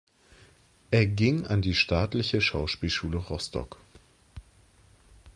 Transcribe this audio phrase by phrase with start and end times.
[0.89, 3.77] Er ging an die Staatliche Schauspielschule Rostock.